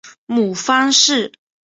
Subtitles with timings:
[0.25, 1.31] 母方氏。